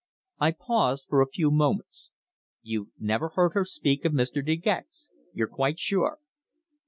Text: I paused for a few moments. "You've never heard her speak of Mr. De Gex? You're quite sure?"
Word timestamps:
I 0.39 0.49
paused 0.49 1.05
for 1.07 1.21
a 1.21 1.27
few 1.29 1.51
moments. 1.51 2.09
"You've 2.63 2.87
never 2.97 3.29
heard 3.29 3.53
her 3.53 3.63
speak 3.63 4.03
of 4.03 4.13
Mr. 4.13 4.43
De 4.43 4.55
Gex? 4.55 5.11
You're 5.31 5.45
quite 5.47 5.77
sure?" 5.77 6.17